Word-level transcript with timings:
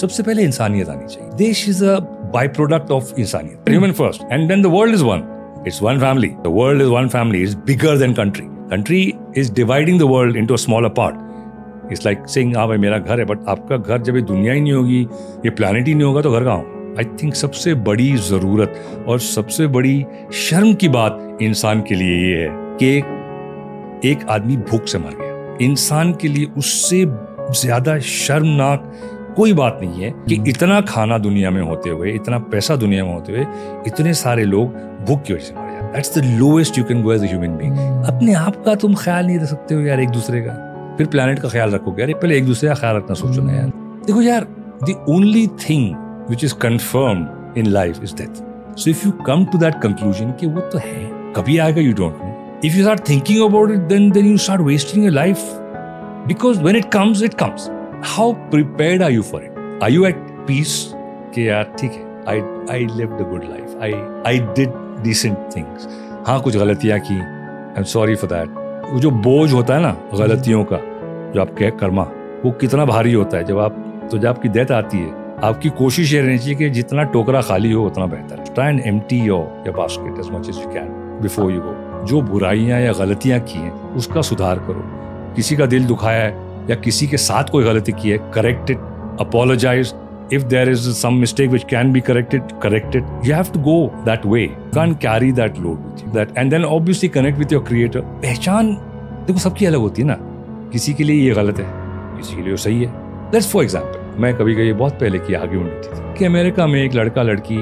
सबसे 0.00 0.22
पहले 0.22 0.42
इंसानियत 0.42 0.88
आनी 0.88 1.06
चाहिए। 1.06 1.30
देश 1.38 1.68
is 1.68 1.84
a 1.84 1.98
by 2.34 2.48
product 2.48 2.90
of 2.90 3.12
इंसानियत 3.20 3.68
human 3.68 3.92
first 3.92 4.22
and 4.32 4.48
then 4.48 4.62
the 4.62 4.66
world 4.74 4.94
is 4.94 5.04
one 5.04 5.22
it's 5.66 5.82
one 5.82 5.98
family 6.00 6.28
the 6.44 6.52
world 6.56 6.82
is 6.82 6.88
one 6.88 7.08
family 7.08 7.42
is 7.42 7.56
bigger 7.66 7.98
than 7.98 8.12
country 8.14 8.46
country 8.70 9.02
is 9.38 9.52
dividing 9.54 9.98
the 10.00 10.02
world 10.10 10.36
into 10.36 10.54
a 10.54 10.56
smaller 10.58 10.88
part 10.98 11.92
it's 11.92 12.04
like 12.06 12.26
sing 12.28 12.56
हाँ 12.56 12.66
भाई, 12.68 12.78
मेरा 12.78 12.98
घर 12.98 13.18
है 13.18 13.24
but 13.24 13.48
आपका 13.48 13.76
घर 13.76 14.02
जब 14.02 14.16
ये 14.16 14.22
दुनिया 14.22 14.52
ही 14.52 14.60
नहीं 14.60 14.72
होगी, 14.72 15.00
ये 15.44 15.50
प्लानिट 15.50 15.86
ही 15.88 15.94
नहीं 15.94 16.06
होगा 16.06 16.20
तो 16.22 16.32
घर 16.32 16.44
कहाँ 16.44 16.56
हो 16.56 16.94
आई 16.98 17.04
थिंक 17.22 17.34
सबसे 17.34 17.74
बड़ी 17.84 18.12
ज़रूरत 18.28 19.04
और 19.08 19.18
सबसे 19.20 19.66
बड़ी 19.76 20.04
शर्म 20.40 20.72
की 20.74 20.88
बात 20.88 21.38
इंसान 21.42 21.80
के 21.88 21.94
लिए 21.94 22.16
ये 22.26 22.42
है 22.42 22.48
कि 22.82 24.08
एक 24.10 24.26
आदमी 24.30 24.56
भूख 24.70 24.86
से 24.86 24.98
मर 24.98 25.16
गया। 25.20 25.56
इंसान 25.66 26.12
के 26.20 26.28
लिए 26.28 26.46
उससे 26.58 27.04
ज़्यादा 27.60 27.98
शर्मनाक 27.98 28.92
कोई 29.36 29.52
बात 29.52 29.78
नहीं 29.82 30.02
है 30.02 30.10
कि 30.28 30.36
हम्म। 30.36 30.48
इतना 30.48 30.80
खाना 30.88 31.18
दुनिया 31.18 31.50
में 31.50 31.60
होते 31.62 31.90
हुए 31.90 32.12
इतना 32.12 32.38
पैसा 32.52 32.76
दुनिया 32.76 33.04
में 33.04 33.12
होते 33.12 33.32
हुए 33.32 33.46
इतने 33.86 34.14
सारे 34.14 34.44
लोग 34.44 34.74
भूख 35.06 35.22
की 35.22 35.34
वजह 35.34 35.44
से 35.44 35.54
मर 35.54 35.90
that's 35.94 36.18
the 36.18 36.24
lowest 36.40 36.78
you 36.78 36.84
can 36.84 37.02
go 37.02 37.12
as 37.12 37.24
human 37.24 37.56
being 37.56 38.04
अपने 38.08 38.34
आप 38.34 38.62
का 38.64 38.74
तुम 38.84 38.94
ख्याल 39.04 39.26
नहीं 39.26 39.38
रख 39.38 39.48
सकते 39.48 39.74
हो 39.74 39.80
यार 39.80 40.00
एक 40.00 40.10
दूसरे 40.10 40.40
का। 40.40 40.54
फिर 40.98 41.06
प्लानट 41.06 41.38
का 41.38 41.48
ख्याल 41.48 41.70
रखोगे 41.70 42.02
यार 42.02 42.12
पहले 42.14 42.36
एक 42.38 42.46
दूसरे 42.46 42.68
का 42.68 42.74
ख्याल 42.74 42.96
रखना 42.96 43.14
सोचो 43.14 43.42
ना 43.42 43.52
यार। 43.52 43.72
देखो 44.06 44.22
यार 44.22 44.46
the 44.84 45.04
only 45.10 45.46
thing 45.68 45.94
which 46.30 46.44
is 46.44 46.54
confirm 46.62 47.26
in 47.58 47.66
life 47.66 48.02
is 48.04 48.14
death 48.16 48.42
so 48.80 48.90
if 48.90 49.06
you 49.06 49.12
come 49.26 49.44
to 49.52 49.58
that 49.58 49.80
conclusion 49.82 50.32
कि 50.40 50.46
वो 50.46 50.60
तो 50.72 50.78
है 50.78 51.10
कभी 51.36 51.58
आएगा 51.58 51.80
you 51.80 51.92
don't 51.94 52.22
know 52.22 52.30
if 52.64 52.74
you 52.76 52.82
start 52.82 53.00
thinking 53.04 53.38
about 53.44 53.70
it 53.74 53.88
then 53.88 54.04
then 54.16 54.26
you 54.26 54.40
start 54.42 54.60
wasting 54.66 55.06
your 55.06 55.14
life. 55.14 55.40
Because 56.26 56.60
when 56.66 56.76
it 56.76 56.92
comes 56.92 57.22
it 57.28 57.36
comes. 57.38 57.64
How 58.02 58.34
prepared 58.50 59.02
are 59.02 59.10
you 59.10 59.22
for 59.22 59.40
it? 59.42 59.52
Are 59.80 59.90
you 59.90 60.04
at 60.04 60.16
peace? 60.46 60.94
कि 61.34 61.48
यार, 61.48 61.64
ठीक 61.80 61.92
है, 61.92 62.24
I 62.24 62.36
I 62.74 62.96
lived 62.96 63.20
a 63.20 63.26
good 63.30 63.44
life. 63.44 63.76
I 63.80 63.90
I 64.32 64.54
did 64.58 64.70
decent 65.04 65.36
things. 65.54 65.86
हाँ 66.26 66.40
कुछ 66.40 66.56
गलतियाँ 66.56 66.98
की। 66.98 67.18
I'm 67.74 67.88
sorry 67.94 68.16
for 68.16 68.28
that. 68.28 68.48
वो 68.92 69.00
जो 69.00 69.10
बोझ 69.10 69.52
होता 69.52 69.74
है 69.74 69.82
ना, 69.82 69.96
गलतियों 70.14 70.64
का, 70.64 70.76
जो 71.34 71.40
आप 71.40 71.54
कह 71.58 71.70
कर्मा, 71.70 72.02
वो 72.44 72.50
कितना 72.50 72.84
भारी 72.84 73.12
होता 73.12 73.36
है। 73.36 73.44
जब 73.44 73.58
आप 73.58 74.08
तो 74.10 74.18
जब 74.18 74.28
आपकी 74.28 74.48
डेथ 74.48 74.70
आती 74.70 74.98
है, 74.98 75.38
आपकी 75.44 75.68
कोशिश 75.68 76.12
ये 76.12 76.20
रहनी 76.20 76.38
चाहिए 76.38 76.54
कि 76.54 76.70
जितना 76.70 77.02
टोकरा 77.02 77.42
खाली 77.42 77.72
हो, 77.72 77.86
उतना 77.86 78.06
बेहतर 78.06 78.54
try 78.54 78.68
and 78.68 78.80
empty 78.86 79.18
your 79.18 79.70
basket 79.70 80.18
as 80.18 80.30
much 80.30 80.48
as 80.48 80.58
you 80.58 80.66
can 80.66 81.18
before 81.22 81.52
you 81.52 81.60
go 81.60 82.06
जो 82.06 82.20
बुराइयाँ 82.22 82.80
या 82.80 82.92
गलतियाँ 82.92 83.40
की 83.40 83.58
हैं, 83.58 83.72
उसका 83.72 84.22
सुधार 84.22 84.58
करो। 84.58 84.82
किसी 85.34 85.56
का 85.56 85.66
दिल 85.66 85.84
दुखाया 85.84 86.22
है 86.22 86.51
या 86.70 86.76
किसी 86.84 87.06
के 87.06 87.16
साथ 87.16 87.50
कोई 87.52 87.64
गलती 87.64 87.92
की 87.92 88.10
है 88.10 88.18
correct 88.34 88.70
it 88.70 88.78
apologise 89.20 89.94
if 90.34 90.44
there 90.50 90.68
is 90.72 90.84
some 90.98 91.16
mistake 91.22 91.50
which 91.52 91.64
can 91.70 91.90
be 91.94 92.00
corrected, 92.04 92.52
correct 92.60 92.94
it. 92.98 93.08
You 93.26 93.32
have 93.38 93.48
to 93.54 93.60
go 93.64 93.72
that 94.04 94.22
way. 94.34 94.44
You 94.44 94.68
can't 94.76 94.98
carry 95.00 95.32
that 95.38 95.58
that, 96.14 96.30
and 96.42 96.54
then 96.54 96.64
obviously 96.68 97.10
connect 97.16 97.42
with 97.42 97.50
your 97.54 97.60
creator. 97.66 98.02
पहचान, 98.22 98.70
देखो 99.26 99.38
सबकी 99.38 99.66
अलग 99.66 99.78
होती 99.78 100.02
है 100.02 100.08
ना। 100.08 100.16
किसी 100.72 100.94
के 100.94 101.04
लिए 101.04 101.24
ये 101.24 101.34
गलत 101.34 101.58
है, 101.60 101.66
किसी 102.16 102.36
के 102.36 102.42
लिए 102.42 102.56
सही 102.64 102.82
है। 102.82 102.90
लेट्स 103.34 103.50
फॉर 103.52 103.64
एग्ज़ाम्पल 103.64 104.20
मैं 104.22 104.32
कभी 104.36 104.54
कभी 104.54 104.72
बहुत 104.72 104.98
पहले 105.00 105.18
की 105.18 105.34
आर्ग्यूमेंट 105.34 105.74
होती 105.74 105.98
थी 105.98 106.18
कि 106.18 106.24
अमेरिका 106.24 106.66
में 106.66 106.82
एक 106.82 106.94
लड़का 106.94 107.22
लड़की 107.22 107.58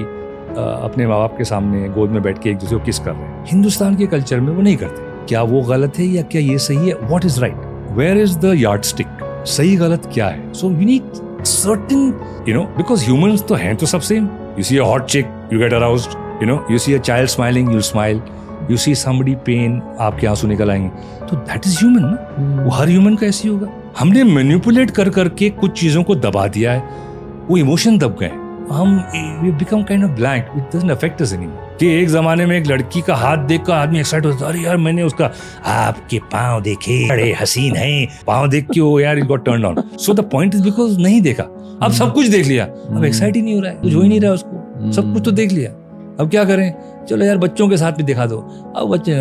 अपने 0.50 1.06
माँ 1.06 1.18
बाप 1.18 1.36
के 1.38 1.44
सामने 1.44 1.88
गोद 1.96 2.10
में 2.10 2.22
बैठ 2.22 2.42
के 2.42 2.50
एक 2.50 2.58
दूसरे 2.58 2.78
को 2.78 2.84
किस 2.84 2.98
कर 2.98 3.12
रहे 3.12 3.22
हैं। 3.22 3.44
हिंदुस्तान 3.48 3.96
के 3.96 4.06
कल्चर 4.14 4.40
में 4.40 4.52
वो 4.52 4.62
नहीं 4.62 4.76
करते। 4.76 5.26
क्या 5.28 5.42
वो 5.54 5.62
गलत 5.72 5.98
है 5.98 6.06
या 6.06 6.22
क्या 6.22 6.42
ये 6.42 6.58
सही 6.68 6.88
है? 6.88 6.94
What 7.10 7.24
is 7.24 7.40
right 7.40 7.68
where 7.90 8.18
is 8.18 8.38
the 8.38 8.54
yardstick 8.82 9.06
सही 9.46 9.76
गलत 9.76 10.10
क्या 10.14 10.26
है? 10.26 10.52
So 10.52 10.70
you 10.70 10.78
need 10.78 11.02
certain 11.44 12.20
you 12.48 12.54
know 12.54 12.62
because 12.62 13.04
human 13.04 13.36
तो 13.36 13.54
हैं 13.54 13.76
तो 13.76 13.86
सब 13.86 14.00
you 14.58 14.62
see 14.62 14.76
hot 14.76 15.04
chick 15.04 15.48
you 15.52 15.58
get 15.58 15.72
arouse 15.72 16.08
you 16.16 16.46
know 16.46 16.66
you 16.70 16.78
see 16.78 16.94
a 16.94 16.98
child 16.98 17.30
smiling 17.30 17.72
you 17.72 17.80
smile 17.80 18.22
you 18.70 18.76
see 18.76 18.94
some 18.94 19.34
pain 19.34 19.82
आपके 20.00 20.26
आँसू 20.26 20.48
निकल 20.48 20.70
आएँगे. 20.70 20.88
तो 21.26 21.36
दैट 21.36 21.66
इज़ 21.66 21.78
ह्यूमन 21.78 22.00
ना? 22.00 22.34
Hmm. 22.34 22.64
वो 22.64 22.70
हर 22.70 22.88
ह्यूमन 22.88 23.14
का 23.14 23.26
ऐसी 23.26 23.48
होगा. 23.48 23.68
हमने 23.98 24.24
मैन्यूपुलेट 24.24 24.90
कर 24.90 25.08
करके 25.08 25.50
कुछ 25.50 25.80
चीज़ों 25.80 26.02
को 26.02 26.14
दबा 26.14 26.46
दिया 26.46 26.72
है. 26.72 26.82
वो 27.48 27.56
इमोशन 27.56 27.98
दब 27.98 28.16
गए 28.20 28.32
हम 28.72 28.96
we 29.42 29.50
become 29.50 29.82
kind 29.82 30.04
of 30.04 30.10
blank 30.10 30.48
it 30.56 30.76
doesn't 30.76 30.90
affect 30.90 31.22
us 31.22 31.32
anymore 31.32 31.76
कि 31.80 31.86
एक 31.94 32.08
जमाने 32.08 32.46
में 32.46 32.56
एक 32.58 32.66
लड़की 32.66 33.00
का 33.00 33.14
हाथ 33.14 33.38
देखकर 33.44 33.72
आदमी 33.72 33.98
एक्साइट 33.98 34.26
होता 34.26 34.46
अरे 34.46 34.60
यार, 34.60 34.76
मैंने 34.76 35.02
उसका, 35.02 35.30
आपके 35.66 36.18
पाँव 36.32 36.60
देखे, 36.62 37.08
बड़े 37.08 37.32
हसीन 37.40 37.76
हैं। 37.76 38.08
पाँव 38.26 38.48
देख 38.48 38.66
के 38.70 38.80
वो 38.80 39.00
यार 39.00 39.18
it 39.18 39.24
got 39.24 39.44
turn 39.46 39.64
on 39.64 39.82
so 39.96 40.14
the 40.14 40.20
point 40.20 40.54
is 40.54 40.62
because 40.62 40.98
नहीं 40.98 41.20
देखा। 41.20 41.42
अब 41.82 41.92
सब 41.92 42.12
कुछ 42.14 42.26
देख 42.26 42.46
लिया। 42.46 42.64
अब 42.64 43.04
एक्साइट 43.04 43.36
ही 43.36 43.42
नहीं 43.42 43.54
हो 43.54 43.60
रहा 43.60 43.70
है। 43.70 43.78
कुछ 43.78 43.94
हो 43.94 44.00
ही 44.00 44.08
नहीं 44.08 44.20
रहा 44.20 44.32
उसको। 44.32 44.92
सब 44.92 45.12
कुछ 45.12 45.22
तो 45.24 45.30
देख 45.30 45.52
लिया। 45.52 45.70
अब 46.20 46.28
क्या 46.30 46.44
करें? 46.44 46.74
चलो 47.08 47.24
यार, 47.24 47.38
बच्चों 47.38 47.68
के 47.68 47.76
साथ 47.76 47.92
भी 47.92 48.02
दिखा 48.02 48.26
दो। 48.26 48.38
अब 48.76 48.88
बच्चे 48.88 49.12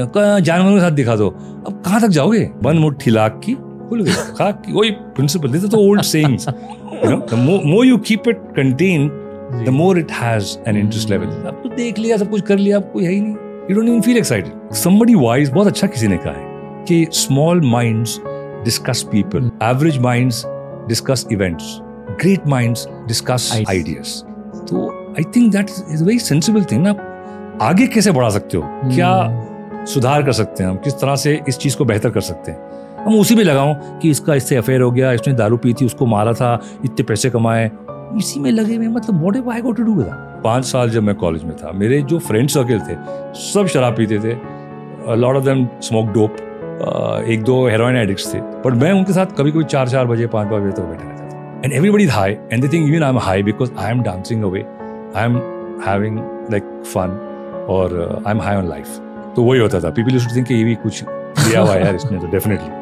जानवरों 0.41 0.75
के 0.75 0.81
साथ 0.81 0.91
दिखा 0.91 1.15
दो। 1.15 1.29
अब 1.67 1.81
कहाँ 1.85 2.01
तक 2.01 2.07
जाओगे? 2.07 2.49
वन 2.63 2.77
मुट्ठी 2.77 3.11
लाख 3.11 3.39
की, 3.45 3.53
खुल 3.89 4.03
गई। 4.03 4.11
खाक 4.11 4.61
की। 4.65 4.73
वही 4.73 4.91
प्रिंसिपल 4.91 5.59
तो 5.59 5.77
old 5.77 6.01
sayings 6.01 6.47
you 6.47 7.09
know 7.11 7.61
more 7.65 7.85
you 7.85 7.97
keep 7.97 8.27
it 8.27 8.37
content 8.37 9.09
the 9.51 9.69
more 9.69 9.99
it 9.99 10.11
has 10.11 10.69
an 10.69 10.77
interest 10.77 11.09
level 11.09 11.25
अब 11.25 11.61
तो 11.63 11.69
देख 11.69 11.99
लिया 11.99 12.17
सब 12.17 12.29
कुछ 12.29 12.41
कर 12.41 12.57
लिया 12.57 12.77
अब 12.77 12.83
कोई 12.83 13.05
है 13.05 13.11
ही 13.11 13.21
नहीं। 13.21 13.35
You 13.71 13.75
don't 13.75 13.87
even 13.87 14.01
feel 14.01 14.17
excited 14.17 14.73
somebody 14.73 15.15
wise 15.15 15.49
बहुत 15.49 15.67
अच्छा 15.67 15.87
किसी 15.87 16.07
ने 16.07 16.17
कहा 16.17 16.33
है 16.33 16.49
कि 16.83 17.07
small 17.11 17.61
minds 17.61 18.19
discuss 18.63 19.01
people 19.11 19.51
average 19.63 19.97
minds 19.97 20.43
discuss 20.87 21.25
events 21.31 21.79
great 22.21 22.47
minds 22.47 22.87
discuss 23.07 23.63
ideas 23.69 24.23
तो 24.65 25.05
I 25.11 25.23
think 25.35 25.51
that 25.51 25.67
is 25.89 26.03
very 26.03 26.19
sensible 26.19 26.63
thing 26.63 26.87
ना। 26.87 26.95
आगे 27.61 27.87
कैसे 27.87 28.11
बढ़ा 28.11 28.29
सकते 28.29 28.57
हो? 28.57 28.81
Hmm. 28.83 28.95
क्या 28.95 29.45
सुधार 29.85 30.23
कर 30.23 30.31
सकते 30.31 30.63
हैं? 30.63 30.69
हम 30.69 30.77
किस 30.77 30.93
तरह 30.93 31.15
से 31.15 31.41
इस 31.47 31.57
चीज़ 31.57 31.77
को 31.77 31.85
बेहतर 31.85 32.09
कर 32.09 32.21
सकते 32.21 32.51
हैं? 32.51 32.59
हम 33.05 33.19
उसी 33.19 33.35
में 33.35 33.43
लगाऊँ 33.43 33.99
कि 33.99 34.09
इसका 34.09 34.35
इससे 34.35 34.55
अफेयर 34.55 34.81
हो 34.81 34.91
गया 34.91 35.11
इसने 35.11 35.33
दारू 35.33 35.57
पी 35.57 35.73
थी 35.73 35.85
उसको 35.85 36.05
मारा 36.05 36.33
था 36.33 36.61
इतने 36.85 37.03
पैसे 37.03 37.29
कमाए 37.29 37.71
इसी 38.17 38.39
में 38.39 38.51
लगे 38.51 38.75
हुए 38.75 38.87
मतलब 38.87 39.21
what 39.23 39.55
I 39.55 39.61
got 39.61 39.77
to 39.77 39.83
do 39.83 39.93
with 39.95 40.07
पाँच 40.43 40.65
साल 40.65 40.89
जब 40.89 41.03
मैं 41.03 41.15
कॉलेज 41.15 41.43
में 41.43 41.55
था, 41.57 41.71
मेरे 41.71 42.01
जो 42.01 42.19
फ्रेंड 42.19 42.49
सर्कल 42.49 42.79
थे, 42.79 42.95
सब 43.43 43.67
शराब 43.67 43.95
पीते 43.97 44.19
थे। 44.19 44.35
Lot 45.15 45.35
of 45.35 45.43
them 45.45 45.67
smoke 45.81 46.09
dope 46.13 47.25
एक 47.29 47.43
दो 47.43 47.67
हेरोइन 47.67 47.95
एडिक्ट्स 47.97 48.33
थे। 48.33 48.39
बट 48.39 48.73
मैं 48.73 48.91
उनके 48.91 49.13
साथ 49.13 49.35
कभी 49.37 49.51
कभी 49.51 49.63
चार 49.65 49.89
चार 49.89 50.05
बजे 50.07 50.27
पाँच 50.27 50.49
पाँच 50.49 50.63
बजे 50.63 50.71
तक 50.71 50.87
बैठा 50.89 51.09
रहता 51.09 51.29
था। 51.29 51.61
And 51.65 51.73
everybody 51.73 52.05
high 52.07 52.31
and 52.31 52.61
they 52.61 52.67
think 52.67 52.87
even 52.89 53.03
I 53.03 53.09
am 53.09 53.19
high 53.19 53.43
because 53.43 53.71
I 53.79 53.91
am 53.91 54.01
dancing 54.03 54.43
away 54.43 54.65
I 55.15 55.25
am 55.25 55.37
having 55.87 56.19
like 56.51 56.63
fun 56.93 57.19
और 57.69 58.23
I 58.27 58.33
am 58.33 58.41
high 58.41 58.55
on 58.55 58.69
life 58.69 58.99
तो 59.35 59.43
वही 59.43 59.59
होता 59.59 59.79
था। 59.79 59.89
पीपल 59.89 60.13
यूज्ड 60.13 60.35
थिंक 60.35 60.51
ये 60.51 60.63
भी 60.63 60.75
कुछ 60.83 61.03
दिया 61.03 61.61
हुआ 61.61 61.73
है 61.73 61.85
यार 61.85 61.95
इसने 61.95 62.19
तो 62.19 62.27
डेफिनेटली 62.27 62.78